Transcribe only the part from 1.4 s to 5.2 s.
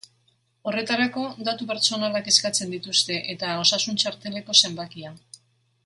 datu pertsonalak eskatzen dituzte eta osasun-txarteleko zenbakia.